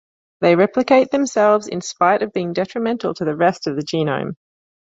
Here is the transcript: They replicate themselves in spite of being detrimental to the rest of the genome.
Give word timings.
They 0.39 0.55
replicate 0.55 1.11
themselves 1.11 1.67
in 1.67 1.81
spite 1.81 2.23
of 2.23 2.33
being 2.33 2.53
detrimental 2.53 3.13
to 3.13 3.23
the 3.23 3.35
rest 3.35 3.67
of 3.67 3.75
the 3.75 3.83
genome. 3.83 4.33